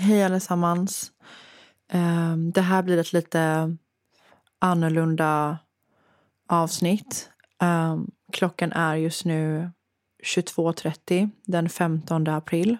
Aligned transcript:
hej 0.00 0.24
allesammans. 0.24 1.12
Ehm, 1.88 2.52
det 2.52 2.60
här 2.60 2.82
blir 2.82 2.98
ett 2.98 3.12
lite 3.12 3.76
annorlunda 4.58 5.58
avsnitt. 6.48 7.30
Ehm, 7.62 8.10
klockan 8.32 8.72
är 8.72 8.94
just 8.96 9.24
nu 9.24 9.70
22.30 10.22 11.30
den 11.44 11.68
15 11.68 12.28
april. 12.28 12.76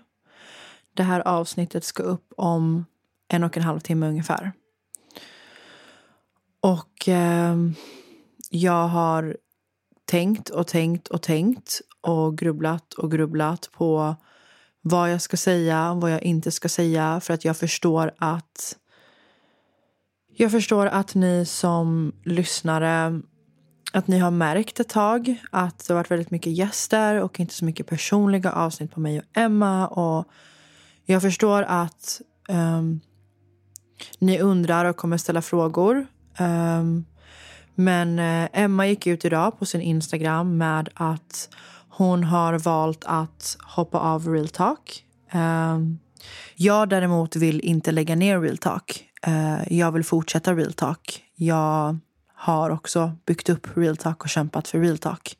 Det 0.95 1.02
här 1.02 1.20
avsnittet 1.20 1.84
ska 1.84 2.02
upp 2.02 2.33
om 2.37 2.84
en 3.29 3.45
och 3.45 3.57
en 3.57 3.62
halv 3.62 3.80
timme 3.80 4.09
ungefär. 4.09 4.52
Och 6.60 7.09
ehm, 7.09 7.74
jag 8.51 8.88
har 8.88 9.37
tänkt 10.05 10.51
och 10.51 10.66
tänkt 10.66 11.09
och 11.09 11.23
tänkt 11.23 11.80
och 12.01 12.38
grubblat 12.38 12.95
och 12.95 13.10
grubblat 13.10 13.71
på 13.73 14.16
vad 14.83 15.12
jag 15.12 15.23
ska 15.23 15.37
säga, 15.37 15.95
vad 15.95 16.12
jag 16.12 16.23
inte 16.23 16.51
ska 16.51 16.69
säga 16.69 17.21
för 17.21 17.34
att 17.34 17.45
jag 17.45 17.57
förstår 17.57 18.11
att 18.19 18.77
jag 20.37 20.51
förstår 20.51 20.87
att 20.87 21.15
ni 21.15 21.45
som 21.46 22.13
lyssnare 22.24 23.21
att 23.93 24.07
ni 24.07 24.19
har 24.19 24.30
märkt 24.30 24.80
ett 24.80 24.88
tag 24.88 25.37
att 25.51 25.79
det 25.79 25.93
har 25.93 25.99
varit 25.99 26.10
väldigt 26.10 26.30
mycket 26.30 26.52
gäster 26.52 27.23
och 27.23 27.41
inte 27.41 27.54
så 27.54 27.65
mycket 27.65 27.87
personliga 27.87 28.52
avsnitt 28.52 28.93
på 28.93 29.01
mig 29.01 29.19
och 29.19 29.24
Emma. 29.32 29.87
Och 29.87 30.29
jag 31.04 31.23
förstår 31.23 31.63
att 31.63 32.21
um, 32.49 33.01
ni 34.19 34.41
undrar 34.41 34.85
och 34.85 34.97
kommer 34.97 35.16
ställa 35.16 35.43
frågor. 35.43 36.07
Um, 36.38 37.04
men 37.74 38.19
eh, 38.19 38.49
Emma 38.52 38.87
gick 38.87 39.07
ut 39.07 39.24
idag 39.24 39.59
på 39.59 39.66
sin 39.66 39.80
Instagram 39.80 40.59
med 40.59 40.88
att 40.95 41.49
hon 41.91 42.24
har 42.24 42.59
valt 42.59 43.05
att 43.05 43.57
hoppa 43.63 43.99
av 43.99 44.29
real 44.29 44.49
talk. 44.49 45.05
Ehm, 45.30 45.99
jag 46.55 46.88
däremot 46.88 47.37
vill 47.37 47.60
inte 47.60 47.93
lägga 47.93 48.15
ner 48.16 48.41
real 48.41 48.59
talk. 48.59 49.05
Ehm, 49.23 49.59
jag 49.71 49.93
vill 49.93 50.05
fortsätta 50.05 50.55
real 50.55 50.73
talk. 50.73 51.23
Jag 51.35 51.99
har 52.35 52.71
också 52.71 53.13
byggt 53.27 53.49
upp 53.49 53.77
real 53.77 53.97
talk 53.97 54.23
och 54.23 54.29
kämpat 54.29 54.69
för 54.69 54.80
real 54.80 54.99
talk. 54.99 55.37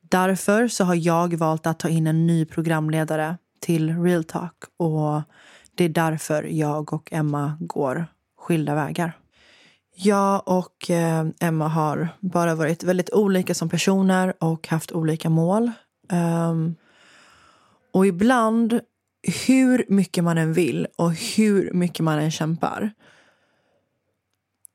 Därför 0.00 0.68
så 0.68 0.84
har 0.84 0.94
jag 0.94 1.34
valt 1.34 1.66
att 1.66 1.78
ta 1.78 1.88
in 1.88 2.06
en 2.06 2.26
ny 2.26 2.44
programledare 2.44 3.36
till 3.60 4.02
real 4.02 4.24
talk 4.24 4.54
och 4.76 5.22
det 5.74 5.84
är 5.84 5.88
därför 5.88 6.42
jag 6.42 6.92
och 6.92 7.12
Emma 7.12 7.56
går 7.60 8.06
skilda 8.38 8.74
vägar. 8.74 9.21
Jag 9.94 10.48
och 10.48 10.90
eh, 10.90 11.26
Emma 11.40 11.68
har 11.68 12.08
bara 12.20 12.54
varit 12.54 12.82
väldigt 12.82 13.10
olika 13.12 13.54
som 13.54 13.68
personer 13.68 14.34
och 14.38 14.68
haft 14.68 14.92
olika 14.92 15.30
mål. 15.30 15.70
Um, 16.12 16.74
och 17.92 18.06
ibland, 18.06 18.80
hur 19.46 19.84
mycket 19.88 20.24
man 20.24 20.38
än 20.38 20.52
vill 20.52 20.86
och 20.96 21.12
hur 21.12 21.72
mycket 21.72 22.00
man 22.00 22.18
än 22.18 22.30
kämpar 22.30 22.92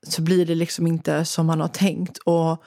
så 0.06 0.22
blir 0.22 0.46
det 0.46 0.54
liksom 0.54 0.86
inte 0.86 1.24
som 1.24 1.46
man 1.46 1.60
har 1.60 1.68
tänkt. 1.68 2.18
Och 2.18 2.62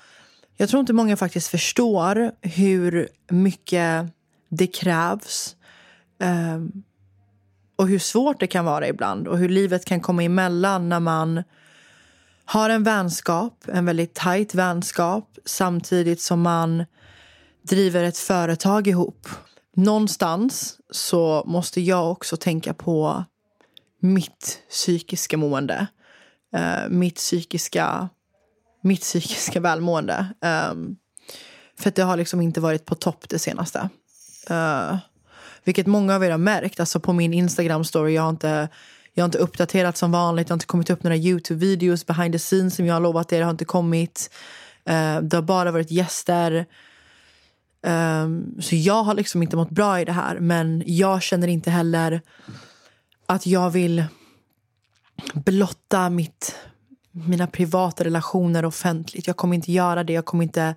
jag 0.58 0.70
tror 0.70 0.80
inte 0.80 0.94
många 0.94 1.18
faktiskt 1.18 1.48
förstår 1.48 2.32
hur 2.42 3.10
mycket 3.30 4.06
det 4.50 4.68
krävs 4.68 5.56
um, 6.20 6.84
och 7.76 7.88
hur 7.88 8.00
svårt 8.00 8.40
det 8.40 8.48
kan 8.48 8.66
vara 8.66 8.88
ibland 8.88 9.28
och 9.28 9.38
hur 9.38 9.50
livet 9.50 9.86
kan 9.86 10.00
komma 10.00 10.24
emellan 10.24 10.90
när 10.90 11.00
man 11.00 11.44
har 12.52 12.70
en 12.70 12.84
vänskap, 12.84 13.66
en 13.68 13.86
väldigt 13.86 14.14
tajt 14.14 14.56
vänskap 14.56 15.38
samtidigt 15.46 16.22
som 16.22 16.42
man 16.42 16.86
driver 17.62 18.04
ett 18.04 18.18
företag 18.18 18.88
ihop. 18.88 19.28
Någonstans 19.76 20.78
så 20.90 21.44
måste 21.48 21.82
jag 21.82 22.12
också 22.12 22.38
tänka 22.38 22.74
på 22.74 23.24
mitt 24.00 24.60
psykiska 24.70 25.38
mående. 25.38 25.88
Uh, 26.56 26.90
mitt 26.90 27.16
psykiska 27.16 28.10
mitt 28.82 29.02
psykiska 29.02 29.60
välmående. 29.60 30.26
Um, 30.72 30.96
för 31.80 31.90
att 31.90 31.96
det 31.96 32.04
har 32.04 32.18
liksom 32.18 32.42
inte 32.42 32.62
varit 32.62 32.86
på 32.86 32.96
topp 32.96 33.30
det 33.30 33.40
senaste. 33.40 33.90
Uh, 34.52 34.98
vilket 35.64 35.88
många 35.88 36.16
av 36.16 36.24
er 36.24 36.32
har 36.32 36.38
märkt. 36.38 36.80
Alltså 36.80 37.00
på 37.00 37.14
min 37.14 37.34
Instagram-story, 37.34 38.10
jag 38.10 38.22
har 38.22 38.30
inte 38.30 38.70
jag 39.14 39.24
har 39.24 39.28
inte 39.28 39.38
uppdaterat 39.38 39.98
som 39.98 40.12
vanligt. 40.12 40.50
Jag 40.50 40.54
har 40.54 40.56
inte 40.56 40.66
kommit 40.66 40.90
upp 40.90 41.04
några 41.04 41.18
Youtube-videos 41.18 42.08
behind 42.08 42.34
the 42.34 42.40
scenes 42.40 42.76
som 42.76 42.86
jag 42.86 42.96
har 42.96 43.02
lovat 43.02 43.34
er. 43.34 43.38
Det 43.40 43.44
har 43.44 43.52
inte 43.52 43.66
kommit. 43.66 44.30
Uh, 44.90 45.22
det 45.22 45.38
har 45.38 45.42
bara 45.42 45.72
varit 45.72 45.92
gäster. 45.92 46.66
Um, 47.84 48.62
så 48.62 48.76
jag 48.76 49.04
har 49.04 49.14
liksom 49.14 49.44
inte 49.44 49.56
mått 49.56 49.70
bra 49.70 50.02
i 50.02 50.06
det 50.06 50.12
här. 50.12 50.40
Men 50.40 50.84
jag 50.86 51.22
känner 51.22 51.48
inte 51.48 51.72
heller 51.72 52.22
att 53.26 53.46
jag 53.46 53.70
vill 53.70 54.04
blotta 55.34 56.10
mitt, 56.10 56.56
mina 57.12 57.48
privata 57.48 58.04
relationer 58.04 58.66
offentligt. 58.66 59.28
Jag 59.28 59.38
kommer 59.38 59.56
inte 59.56 59.72
göra 59.72 60.04
det. 60.04 60.14
Jag 60.14 60.26
kommer 60.26 60.44
inte, 60.44 60.76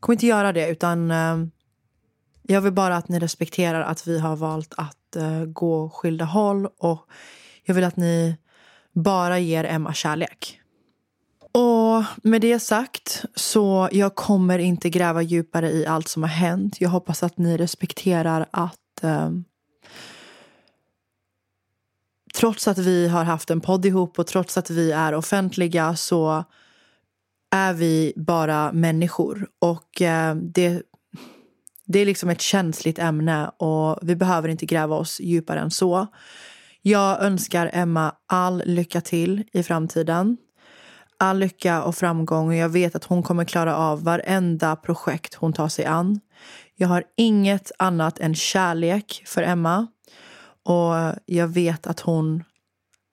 kommer 0.00 0.14
inte 0.14 0.26
göra 0.26 0.52
det. 0.52 0.68
Utan 0.68 1.10
uh, 1.10 1.46
jag 2.42 2.60
vill 2.60 2.72
bara 2.72 2.96
att 2.96 3.08
ni 3.08 3.18
respekterar 3.18 3.82
att 3.82 4.06
vi 4.06 4.18
har 4.18 4.36
valt 4.36 4.74
att 4.76 5.16
uh, 5.16 5.44
gå 5.44 5.90
skilda 5.90 6.24
håll. 6.24 6.66
Och 6.78 7.06
jag 7.64 7.74
vill 7.74 7.84
att 7.84 7.96
ni 7.96 8.36
bara 8.92 9.38
ger 9.38 9.64
Emma 9.64 9.94
kärlek. 9.94 10.58
Och 11.52 12.04
med 12.22 12.40
det 12.40 12.58
sagt 12.58 13.24
så 13.34 13.88
jag 13.92 14.14
kommer 14.14 14.58
inte 14.58 14.90
gräva 14.90 15.22
djupare 15.22 15.70
i 15.70 15.86
allt 15.86 16.08
som 16.08 16.22
har 16.22 16.30
hänt. 16.30 16.80
Jag 16.80 16.88
hoppas 16.88 17.22
att 17.22 17.38
ni 17.38 17.56
respekterar 17.56 18.46
att 18.50 19.02
eh, 19.02 19.30
trots 22.34 22.68
att 22.68 22.78
vi 22.78 23.08
har 23.08 23.24
haft 23.24 23.50
en 23.50 23.60
podd 23.60 23.86
ihop 23.86 24.18
och 24.18 24.26
trots 24.26 24.58
att 24.58 24.70
vi 24.70 24.92
är 24.92 25.14
offentliga 25.14 25.96
så 25.96 26.44
är 27.50 27.72
vi 27.72 28.12
bara 28.16 28.72
människor. 28.72 29.48
Och 29.58 30.02
eh, 30.02 30.34
det, 30.34 30.82
det 31.86 31.98
är 31.98 32.06
liksom 32.06 32.30
ett 32.30 32.40
känsligt 32.40 32.98
ämne 32.98 33.48
och 33.48 33.98
vi 34.02 34.16
behöver 34.16 34.48
inte 34.48 34.66
gräva 34.66 34.96
oss 34.96 35.20
djupare 35.20 35.60
än 35.60 35.70
så. 35.70 36.06
Jag 36.82 37.22
önskar 37.22 37.70
Emma 37.72 38.14
all 38.26 38.62
lycka 38.66 39.00
till 39.00 39.44
i 39.52 39.62
framtiden. 39.62 40.36
All 41.18 41.38
lycka 41.38 41.82
och 41.82 41.96
framgång 41.96 42.48
och 42.48 42.54
jag 42.54 42.68
vet 42.68 42.94
att 42.94 43.04
hon 43.04 43.22
kommer 43.22 43.44
klara 43.44 43.76
av 43.76 44.04
varenda 44.04 44.76
projekt 44.76 45.34
hon 45.34 45.52
tar 45.52 45.68
sig 45.68 45.84
an. 45.84 46.20
Jag 46.74 46.88
har 46.88 47.04
inget 47.16 47.72
annat 47.78 48.20
än 48.20 48.34
kärlek 48.34 49.22
för 49.26 49.42
Emma 49.42 49.86
och 50.62 50.94
jag 51.26 51.48
vet 51.48 51.86
att 51.86 52.00
hon 52.00 52.44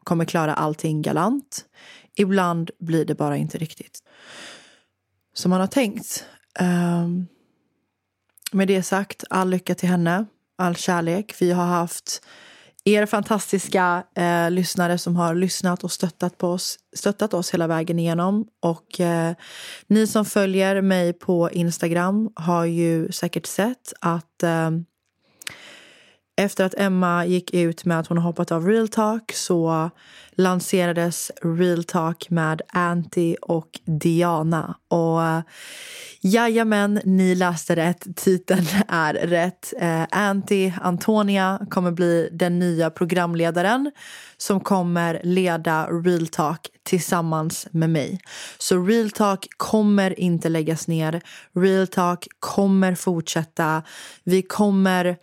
kommer 0.03 0.25
klara 0.25 0.53
allting 0.53 1.01
galant. 1.01 1.65
Ibland 2.15 2.71
blir 2.79 3.05
det 3.05 3.15
bara 3.15 3.37
inte 3.37 3.57
riktigt 3.57 4.03
som 5.33 5.49
man 5.49 5.59
har 5.59 5.67
tänkt. 5.67 6.25
Um, 6.59 7.27
med 8.51 8.67
det 8.67 8.83
sagt, 8.83 9.23
all 9.29 9.49
lycka 9.49 9.75
till 9.75 9.89
henne, 9.89 10.25
all 10.57 10.75
kärlek. 10.75 11.35
Vi 11.39 11.51
har 11.51 11.65
haft 11.65 12.21
er 12.93 13.05
fantastiska 13.05 14.03
eh, 14.15 14.51
lyssnare 14.51 14.97
som 14.97 15.15
har 15.15 15.35
lyssnat 15.35 15.83
och 15.83 15.91
stöttat, 15.91 16.37
på 16.37 16.47
oss, 16.47 16.77
stöttat 16.95 17.33
oss 17.33 17.53
hela 17.53 17.67
vägen 17.67 17.99
igenom. 17.99 18.47
Och 18.61 18.99
eh, 18.99 19.33
ni 19.87 20.07
som 20.07 20.25
följer 20.25 20.81
mig 20.81 21.13
på 21.13 21.51
Instagram 21.51 22.29
har 22.35 22.65
ju 22.65 23.11
säkert 23.11 23.45
sett 23.45 23.93
att 24.01 24.43
eh, 24.43 24.69
efter 26.39 26.65
att 26.65 26.73
Emma 26.77 27.25
gick 27.25 27.53
ut 27.53 27.85
med 27.85 27.99
att 27.99 28.07
hon 28.07 28.17
hoppat 28.17 28.51
av 28.51 28.67
Real 28.67 28.87
Talk 28.87 29.31
så 29.33 29.89
lanserades 30.31 31.31
Real 31.41 31.83
Talk 31.83 32.29
med 32.29 32.61
Anty 32.67 33.35
och 33.41 33.79
Diana. 33.85 34.77
Och 34.87 35.23
eh, 35.23 35.41
jajamän, 36.21 37.01
ni 37.03 37.35
läste 37.35 37.75
rätt. 37.75 38.07
Titeln 38.15 38.65
är 38.87 39.13
rätt. 39.13 39.73
Eh, 39.79 40.03
Anty, 40.11 40.71
Antonia, 40.81 41.59
kommer 41.69 41.91
bli 41.91 42.29
den 42.31 42.59
nya 42.59 42.89
programledaren 42.89 43.91
som 44.37 44.59
kommer 44.59 45.21
leda 45.23 45.87
Real 45.87 46.27
Talk 46.27 46.67
tillsammans 46.83 47.67
med 47.71 47.89
mig. 47.89 48.19
Så 48.57 48.85
Real 48.85 49.11
Talk 49.11 49.47
kommer 49.57 50.19
inte 50.19 50.49
läggas 50.49 50.87
ner. 50.87 51.21
Real 51.55 51.87
Talk 51.87 52.27
kommer 52.39 52.95
fortsätta. 52.95 53.83
Vi 54.23 54.41
kommer 54.41 55.17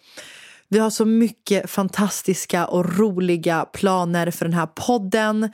vi 0.68 0.78
har 0.78 0.90
så 0.90 1.04
mycket 1.04 1.70
fantastiska 1.70 2.66
och 2.66 2.98
roliga 2.98 3.64
planer 3.64 4.30
för 4.30 4.44
den 4.44 4.54
här 4.54 4.66
podden. 4.66 5.44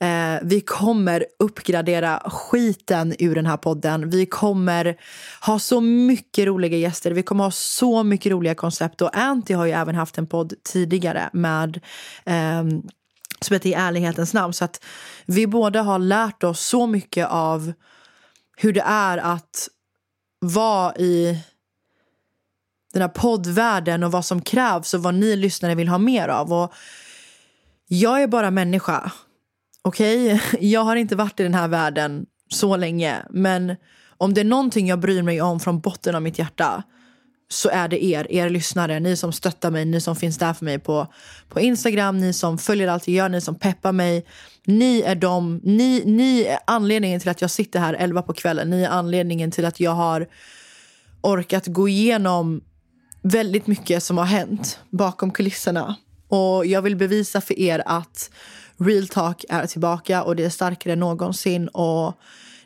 Eh, 0.00 0.40
vi 0.42 0.60
kommer 0.60 1.26
uppgradera 1.38 2.22
skiten 2.24 3.14
ur 3.18 3.34
den 3.34 3.46
här 3.46 3.56
podden. 3.56 4.10
Vi 4.10 4.26
kommer 4.26 4.96
ha 5.40 5.58
så 5.58 5.80
mycket 5.80 6.46
roliga 6.46 6.76
gäster. 6.76 7.10
Vi 7.10 7.22
kommer 7.22 7.44
ha 7.44 7.50
så 7.50 8.02
mycket 8.02 8.32
roliga 8.32 8.54
koncept. 8.54 9.02
Och 9.02 9.16
Anty 9.16 9.54
har 9.54 9.66
ju 9.66 9.72
även 9.72 9.94
haft 9.94 10.18
en 10.18 10.26
podd 10.26 10.54
tidigare 10.64 11.30
med 11.32 11.80
eh, 12.24 12.64
som 13.40 13.54
heter 13.54 13.68
I 13.68 13.72
ärlighetens 13.72 14.34
namn. 14.34 14.52
Så 14.52 14.64
att 14.64 14.84
vi 15.26 15.46
båda 15.46 15.82
har 15.82 15.98
lärt 15.98 16.44
oss 16.44 16.60
så 16.60 16.86
mycket 16.86 17.28
av 17.28 17.72
hur 18.56 18.72
det 18.72 18.84
är 18.86 19.18
att 19.18 19.68
vara 20.40 20.96
i 20.96 21.38
den 22.98 23.08
här 23.08 23.22
poddvärlden 23.22 24.02
och 24.02 24.12
vad 24.12 24.24
som 24.24 24.42
krävs 24.42 24.94
och 24.94 25.02
vad 25.02 25.14
ni 25.14 25.36
lyssnare 25.36 25.74
vill 25.74 25.88
ha 25.88 25.98
mer 25.98 26.28
av. 26.28 26.52
Och 26.52 26.72
jag 27.88 28.22
är 28.22 28.26
bara 28.26 28.50
människa. 28.50 29.12
Okej, 29.82 30.34
okay? 30.34 30.40
jag 30.70 30.80
har 30.80 30.96
inte 30.96 31.16
varit 31.16 31.40
i 31.40 31.42
den 31.42 31.54
här 31.54 31.68
världen 31.68 32.26
så 32.48 32.76
länge. 32.76 33.16
Men 33.30 33.76
om 34.16 34.34
det 34.34 34.40
är 34.40 34.44
någonting 34.44 34.88
jag 34.88 34.98
bryr 34.98 35.22
mig 35.22 35.42
om 35.42 35.60
från 35.60 35.80
botten 35.80 36.14
av 36.14 36.22
mitt 36.22 36.38
hjärta 36.38 36.82
så 37.50 37.68
är 37.68 37.88
det 37.88 38.04
er, 38.04 38.32
er 38.32 38.50
lyssnare, 38.50 39.00
ni 39.00 39.16
som 39.16 39.32
stöttar 39.32 39.70
mig, 39.70 39.84
ni 39.84 40.00
som 40.00 40.16
finns 40.16 40.38
där 40.38 40.52
för 40.52 40.64
mig 40.64 40.78
på, 40.78 41.06
på 41.48 41.60
Instagram, 41.60 42.18
ni 42.18 42.32
som 42.32 42.58
följer 42.58 42.88
allt 42.88 43.08
jag 43.08 43.14
gör, 43.14 43.28
ni 43.28 43.40
som 43.40 43.54
peppar 43.54 43.92
mig. 43.92 44.26
Ni 44.64 45.00
är 45.00 45.14
de, 45.14 45.60
ni, 45.64 46.02
ni 46.04 46.42
är 46.42 46.58
anledningen 46.66 47.20
till 47.20 47.28
att 47.28 47.40
jag 47.40 47.50
sitter 47.50 47.80
här 47.80 47.94
elva 47.94 48.22
på 48.22 48.32
kvällen. 48.32 48.70
Ni 48.70 48.82
är 48.82 48.88
anledningen 48.88 49.50
till 49.50 49.64
att 49.64 49.80
jag 49.80 49.90
har 49.90 50.26
orkat 51.20 51.66
gå 51.66 51.88
igenom 51.88 52.60
väldigt 53.22 53.66
mycket 53.66 54.02
som 54.02 54.18
har 54.18 54.24
hänt 54.24 54.78
bakom 54.90 55.30
kulisserna. 55.30 55.96
Och 56.28 56.66
jag 56.66 56.82
vill 56.82 56.96
bevisa 56.96 57.40
för 57.40 57.58
er 57.58 57.82
att 57.86 58.30
Real 58.76 59.08
Talk 59.08 59.44
är 59.48 59.66
tillbaka 59.66 60.22
och 60.22 60.36
det 60.36 60.44
är 60.44 60.50
starkare 60.50 60.92
än 60.92 61.00
någonsin. 61.00 61.68
Och 61.68 62.14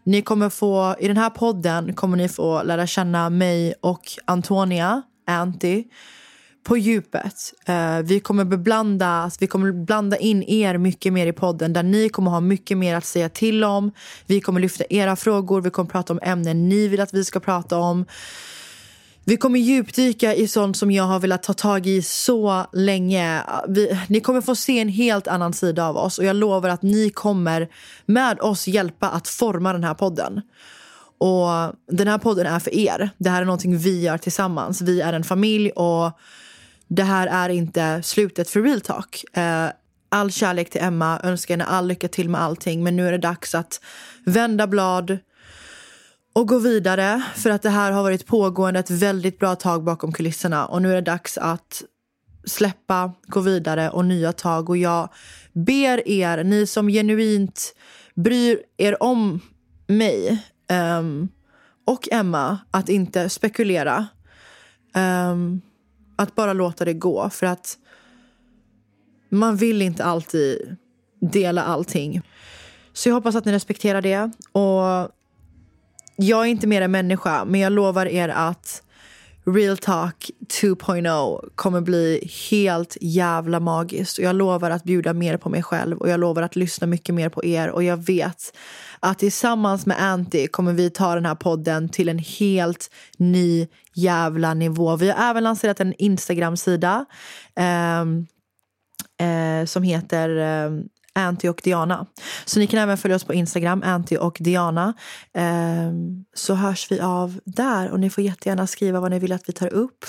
ni 0.05 0.23
kommer 0.23 0.49
få, 0.49 0.97
i 1.01 1.09
den 1.09 1.17
här 1.17 1.31
podden 1.31 1.95
kommer 1.95 2.17
ni 2.17 2.29
få 2.29 2.63
lära 2.63 2.87
känna 2.87 3.31
mig 3.31 3.75
och 3.81 4.03
Antonia, 4.25 5.03
Anty, 5.27 5.85
på 6.65 6.77
djupet. 6.77 7.53
Uh, 7.69 7.99
vi 7.99 8.21
kommer 8.21 8.45
beblanda, 8.45 9.31
vi 9.41 9.47
kommer 9.47 9.73
blanda 9.73 10.17
in 10.17 10.43
er 10.43 10.79
mycket 10.79 11.13
mer 11.13 11.27
i 11.27 11.33
podden 11.33 11.73
där 11.73 11.83
ni 11.83 12.09
kommer 12.09 12.31
ha 12.31 12.41
mycket 12.41 12.79
mer 12.79 12.97
att 12.97 13.05
säga 13.05 13.29
till 13.29 13.65
om. 13.65 13.93
Vi 14.27 14.41
kommer 14.41 14.61
lyfta 14.61 14.85
era 14.91 15.17
frågor, 15.17 15.61
vi 15.61 15.71
kommer 15.71 15.91
prata 15.91 16.13
om 16.13 16.21
ämnen 16.23 16.69
ni 16.69 16.89
vill 16.89 17.01
att 17.01 17.15
vi 17.15 17.25
ska 17.25 17.41
prata 17.41 17.79
om. 17.79 18.07
Vi 19.25 19.37
kommer 19.37 19.59
djupdyka 19.59 20.35
i 20.35 20.49
sånt 20.49 20.77
som 20.77 20.91
jag 20.91 21.05
har 21.05 21.21
velat 21.21 21.43
ta 21.43 21.53
tag 21.53 21.87
i 21.87 22.03
så 22.03 22.67
länge. 22.73 23.43
Vi, 23.69 23.99
ni 24.09 24.21
kommer 24.21 24.41
få 24.41 24.55
se 24.55 24.81
en 24.81 24.89
helt 24.89 25.29
annan 25.29 25.53
sida 25.53 25.87
av 25.87 25.97
oss 25.97 26.19
och 26.19 26.25
jag 26.25 26.37
lovar 26.37 26.69
att 26.69 26.83
ni 26.83 27.11
kommer 27.11 27.69
med 28.07 28.41
oss 28.41 28.69
hjälpa 28.69 29.09
att 29.09 29.29
forma 29.29 29.73
den 29.73 29.85
här 29.85 29.95
podden. 29.95 30.41
Och 31.19 31.49
den 31.91 32.09
här 32.09 32.19
podden 32.19 32.47
är 32.47 32.59
för 32.59 32.75
er. 32.75 33.11
Det 33.19 33.31
här 33.31 33.41
är 33.41 33.47
någonting 33.47 33.79
vi 33.79 34.01
gör 34.01 34.19
tillsammans. 34.19 34.81
Vi 34.81 35.01
är 35.01 35.13
en 35.13 35.25
familj 35.25 35.71
och 35.71 36.11
det 36.89 37.03
här 37.03 37.27
är 37.27 37.49
inte 37.49 38.03
slutet 38.03 38.51
för 38.51 38.63
real 38.63 38.81
talk. 38.81 39.25
Eh, 39.37 39.69
all 40.09 40.31
kärlek 40.31 40.71
till 40.71 40.81
Emma, 40.81 41.21
önskar 41.23 41.55
henne 41.55 41.65
all 41.65 41.87
lycka 41.87 42.09
till 42.09 42.29
med 42.29 42.41
allting. 42.41 42.83
Men 42.83 42.97
nu 42.97 43.09
är 43.09 43.13
det 43.13 43.19
dags 43.19 43.55
att 43.55 43.81
vända 44.25 44.67
blad, 44.67 45.19
och 46.33 46.49
gå 46.49 46.59
vidare. 46.59 47.23
För 47.35 47.51
att 47.51 47.63
det 47.63 47.71
här 47.71 47.93
har 47.93 48.03
varit 48.03 48.27
pågående 48.27 48.81
ett 48.81 48.91
väldigt 48.91 49.39
bra 49.39 49.57
tag 49.57 49.85
bakom 49.85 50.13
kulisserna. 50.13 50.67
Och 50.67 50.83
nu 50.83 50.91
är 50.91 50.95
det 50.95 51.01
dags 51.01 51.39
att 51.39 51.83
släppa, 52.45 53.13
gå 53.27 53.41
vidare 53.41 53.91
och 53.91 54.05
nya 54.05 54.33
tag. 54.33 54.71
Och 54.71 54.77
jag 54.77 55.09
ber 55.53 56.09
er, 56.09 56.45
ni 56.45 56.67
som 56.67 56.89
genuint 56.89 57.75
bryr 58.15 58.59
er 58.77 59.03
om 59.03 59.41
mig 59.87 60.45
um, 60.99 61.29
och 61.87 62.09
Emma, 62.13 62.59
att 62.71 62.89
inte 62.89 63.29
spekulera. 63.29 64.07
Um, 64.95 65.63
att 66.17 66.35
bara 66.35 66.53
låta 66.53 66.85
det 66.85 66.95
gå. 66.95 67.31
För 67.31 67.47
att 67.47 67.79
man 69.29 69.57
vill 69.57 69.83
inte 69.83 70.05
alltid 70.05 70.77
dela 71.21 71.63
allting. 71.63 72.23
Så 72.93 73.09
jag 73.09 73.15
hoppas 73.15 73.35
att 73.35 73.45
ni 73.45 73.53
respekterar 73.53 74.03
det. 74.03 74.31
Och 74.53 75.11
jag 76.23 76.41
är 76.41 76.51
inte 76.51 76.67
mer 76.67 76.83
än 76.83 76.91
människa, 76.91 77.45
men 77.45 77.61
jag 77.61 77.73
lovar 77.73 78.07
er 78.07 78.29
att 78.29 78.83
Real 79.45 79.77
Talk 79.77 80.31
2.0 80.63 81.49
kommer 81.55 81.81
bli 81.81 82.31
helt 82.51 82.97
jävla 83.01 83.61
magiskt. 83.61 84.19
Och 84.19 84.25
jag 84.25 84.37
lovar 84.37 84.71
att 84.71 84.85
bjuda 84.85 85.13
mer 85.13 85.37
på 85.37 85.49
mig 85.49 85.63
själv 85.63 85.99
och 85.99 86.09
jag 86.09 86.21
lovar 86.21 86.43
att 86.43 86.57
lyssna 86.57 86.87
mycket 86.87 87.15
mer 87.15 87.29
på 87.29 87.45
er. 87.45 87.71
Och 87.71 87.83
jag 87.83 87.97
vet 87.97 88.57
att 89.01 89.19
tillsammans 89.19 89.87
med 89.87 90.03
Anty 90.03 90.47
kommer 90.47 90.73
vi 90.73 90.91
ta 90.91 91.15
den 91.15 91.27
här 91.27 91.35
podden 91.35 91.89
till 91.89 92.09
en 92.09 92.19
helt 92.19 92.91
ny 93.17 93.67
jävla 93.95 94.55
nivå. 94.55 94.97
Vi 94.97 95.11
har 95.11 95.31
även 95.31 95.45
lanserat 95.45 95.81
en 95.81 95.95
Instagram-sida 95.99 97.05
eh, 97.57 98.01
eh, 99.29 99.65
som 99.67 99.83
heter 99.83 100.37
eh, 100.37 100.71
Anty 101.15 101.49
och 101.49 101.61
Diana. 101.65 102.07
Så 102.45 102.59
ni 102.59 102.67
kan 102.67 102.81
även 102.81 102.99
följa 102.99 103.17
oss 103.17 103.25
på 103.25 103.35
Instagram, 103.35 103.83
Anty 103.85 104.17
och 104.17 104.37
Diana. 104.41 104.95
Ehm, 105.35 106.25
så 106.35 106.55
hörs 106.55 106.91
vi 106.91 107.01
av 107.01 107.41
där 107.45 107.91
och 107.91 108.01
ni 108.01 108.11
får 108.11 108.25
jättegärna 108.25 108.67
skriva 108.67 109.01
vad 109.01 109.11
ni 109.11 109.19
vill 109.19 109.33
att 109.33 109.49
vi 109.49 109.53
tar 109.53 109.73
upp. 109.73 110.07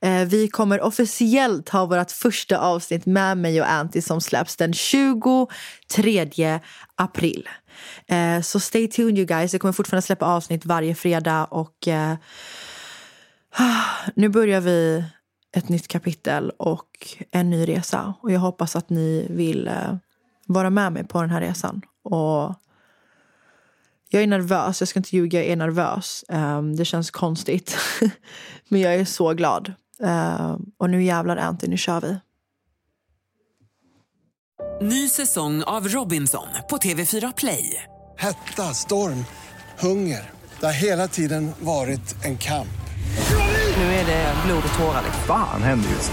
Ehm, 0.00 0.28
vi 0.28 0.48
kommer 0.48 0.80
officiellt 0.80 1.68
ha 1.68 1.86
vårt 1.86 2.10
första 2.10 2.58
avsnitt 2.58 3.06
med 3.06 3.38
mig 3.38 3.60
och 3.60 3.70
Anty 3.70 4.00
som 4.00 4.20
släpps 4.20 4.56
den 4.56 4.72
23 4.72 6.60
april. 6.96 7.48
Ehm, 8.06 8.42
så 8.42 8.60
stay 8.60 8.88
tuned 8.88 9.18
you 9.18 9.26
guys. 9.26 9.52
Jag 9.52 9.60
kommer 9.60 9.72
fortfarande 9.72 10.02
släppa 10.02 10.26
avsnitt 10.26 10.66
varje 10.66 10.94
fredag 10.94 11.44
och 11.44 11.88
eh, 11.88 12.14
nu 14.14 14.28
börjar 14.28 14.60
vi 14.60 15.04
ett 15.56 15.68
nytt 15.68 15.88
kapitel 15.88 16.50
och 16.50 16.88
en 17.30 17.50
ny 17.50 17.68
resa. 17.68 18.14
Och 18.20 18.32
jag 18.32 18.40
hoppas 18.40 18.76
att 18.76 18.90
ni 18.90 19.26
vill 19.30 19.68
eh, 19.68 19.94
vara 20.46 20.70
med 20.70 20.92
mig 20.92 21.04
på 21.04 21.20
den 21.20 21.30
här 21.30 21.40
resan. 21.40 21.82
Och 22.02 22.54
jag 24.08 24.22
är 24.22 24.26
nervös, 24.26 24.80
jag 24.80 24.88
ska 24.88 24.98
inte 24.98 25.16
ljuga, 25.16 25.38
jag 25.42 25.48
är 25.48 25.56
nervös. 25.56 26.24
Um, 26.28 26.76
det 26.76 26.84
känns 26.84 27.10
konstigt. 27.10 27.76
Men 28.68 28.80
jag 28.80 28.94
är 28.94 29.04
så 29.04 29.34
glad. 29.34 29.72
Uh, 30.02 30.56
och 30.78 30.90
nu 30.90 31.02
jävlar 31.02 31.36
Anty, 31.36 31.66
nu 31.66 31.76
kör 31.76 32.00
vi. 32.00 32.18
Ny 34.80 35.08
säsong 35.08 35.62
av 35.62 35.88
Robinson 35.88 36.46
på 36.70 36.76
TV4 36.76 37.32
Play. 37.36 37.82
Hetta, 38.16 38.62
storm, 38.62 39.24
hunger. 39.78 40.30
Det 40.60 40.66
har 40.66 40.72
hela 40.72 41.08
tiden 41.08 41.52
varit 41.60 42.24
en 42.24 42.38
kamp. 42.38 42.68
Nu 43.76 43.82
är 43.82 44.06
det 44.06 44.34
blod 44.46 44.62
och 44.72 44.78
tårar. 44.78 45.02
Fan 45.26 45.62
händer 45.62 45.90
just 45.90 46.12